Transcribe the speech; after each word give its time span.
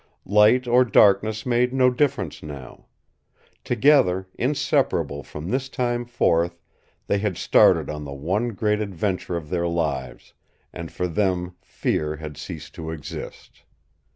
Light 0.25 0.67
or 0.67 0.83
darkness 0.83 1.45
made 1.45 1.73
no 1.75 1.91
difference 1.91 2.41
now. 2.41 2.87
Together, 3.63 4.27
inseparable 4.33 5.21
from 5.21 5.51
this 5.51 5.69
time 5.69 6.05
forth, 6.05 6.59
they 7.05 7.19
had 7.19 7.37
started 7.37 7.87
on 7.87 8.03
the 8.03 8.11
one 8.11 8.47
great 8.53 8.81
adventure 8.81 9.37
of 9.37 9.49
their 9.49 9.67
lives, 9.67 10.33
and 10.73 10.91
for 10.91 11.07
them 11.07 11.55
fear 11.61 12.15
had 12.15 12.35
ceased 12.35 12.73
to 12.73 12.89
exist. 12.89 13.61